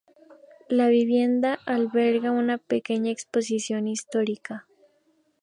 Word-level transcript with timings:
La 0.67 0.87
vivienda 0.87 1.53
alberga 1.67 2.31
una 2.31 2.57
pequeña 2.57 3.11
exposición 3.11 3.87
histórica. 3.87 4.65